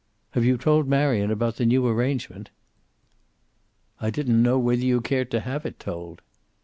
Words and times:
"Have 0.31 0.43
you 0.43 0.57
told 0.57 0.87
Marion 0.87 1.29
about 1.29 1.57
the 1.57 1.65
new 1.67 1.85
arrangement?" 1.87 2.49
"I 3.99 4.09
didn't 4.09 4.41
know 4.41 4.57
whether 4.57 4.81
you 4.83 4.99
cared 4.99 5.29
to 5.29 5.41
have 5.41 5.63
it 5.63 5.79
told." 5.79 6.23